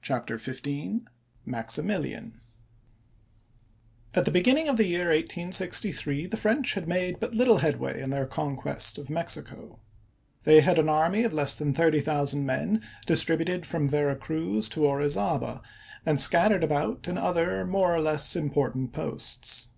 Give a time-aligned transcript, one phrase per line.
[0.00, 1.02] CHAPTER XIV
[1.46, 2.40] MAXIMILIAN chap.
[2.40, 4.18] xiv.
[4.18, 8.02] AT the beginning of the year 1863 the French jljL had made but little headway
[8.02, 9.78] in their conquest of Mexico.
[10.42, 14.84] They had an army of less than thirty thousand men distributed from Vera Cruz to
[14.84, 15.62] Ori zaba
[16.04, 19.68] and scattered about in other more or less im portant posts.